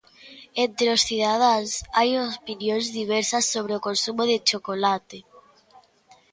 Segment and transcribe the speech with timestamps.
[0.65, 2.09] Entre os cidadáns, hai
[2.39, 5.17] opinións diversas sobre o consumo de chocolate.